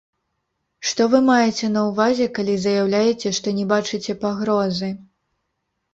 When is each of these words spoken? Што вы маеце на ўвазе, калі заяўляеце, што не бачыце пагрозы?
Што 0.91 1.05
вы 1.11 1.19
маеце 1.27 1.69
на 1.75 1.83
ўвазе, 1.89 2.25
калі 2.37 2.55
заяўляеце, 2.63 3.35
што 3.41 3.47
не 3.59 3.65
бачыце 3.73 4.19
пагрозы? 4.25 4.89